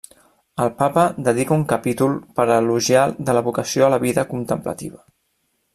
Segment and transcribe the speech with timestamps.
[0.63, 5.03] El Papa dedica un capítol per elogiar de la vocació a la vida contemplativa.